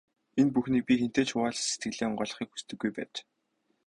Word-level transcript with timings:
Энэ 0.39 0.53
бүхнийг 0.53 0.83
би 0.87 0.93
хэнтэй 1.01 1.25
ч 1.27 1.29
хуваалцаж, 1.33 1.65
сэтгэлээ 1.69 2.07
онгойлгохыг 2.09 2.49
хүсдэггүй 2.51 2.91
байж. 2.95 3.13